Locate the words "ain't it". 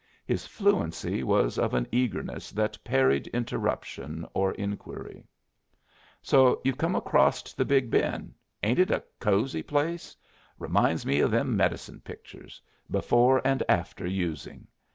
8.63-8.89